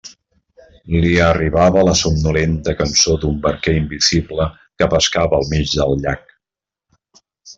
[1.01, 4.49] Li arribava la somnolenta cançó d'un barquer invisible
[4.81, 6.27] que pescava al mig del llac.